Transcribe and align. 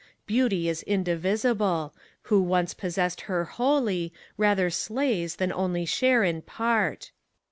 Beauty 0.25 0.67
is 0.67 0.81
indivisible: 0.81 1.93
who 2.23 2.41
once 2.41 2.73
possessed 2.73 3.21
Her 3.21 3.45
wholly, 3.45 4.11
rather 4.35 4.71
slays 4.71 5.35
than 5.35 5.53
only 5.53 5.85
share 5.85 6.23
in 6.23 6.41
part. 6.41 7.11